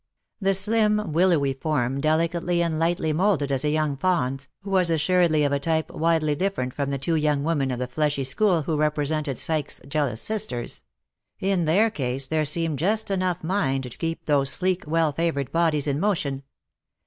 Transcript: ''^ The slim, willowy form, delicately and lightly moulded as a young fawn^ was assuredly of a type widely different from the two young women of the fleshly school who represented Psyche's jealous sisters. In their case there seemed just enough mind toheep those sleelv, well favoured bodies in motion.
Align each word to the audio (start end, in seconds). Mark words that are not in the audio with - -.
''^ 0.01 0.03
The 0.41 0.55
slim, 0.55 1.13
willowy 1.13 1.53
form, 1.53 2.01
delicately 2.01 2.63
and 2.63 2.79
lightly 2.79 3.13
moulded 3.13 3.51
as 3.51 3.63
a 3.63 3.69
young 3.69 3.95
fawn^ 3.97 4.47
was 4.63 4.89
assuredly 4.89 5.43
of 5.43 5.51
a 5.51 5.59
type 5.59 5.91
widely 5.91 6.33
different 6.33 6.73
from 6.73 6.89
the 6.89 6.97
two 6.97 7.13
young 7.13 7.43
women 7.43 7.69
of 7.69 7.77
the 7.77 7.85
fleshly 7.85 8.23
school 8.23 8.63
who 8.63 8.77
represented 8.79 9.37
Psyche's 9.37 9.79
jealous 9.87 10.19
sisters. 10.19 10.81
In 11.39 11.65
their 11.65 11.91
case 11.91 12.27
there 12.27 12.45
seemed 12.45 12.79
just 12.79 13.11
enough 13.11 13.43
mind 13.43 13.83
toheep 13.83 14.21
those 14.25 14.49
sleelv, 14.49 14.87
well 14.87 15.11
favoured 15.11 15.51
bodies 15.51 15.85
in 15.85 15.99
motion. 15.99 16.41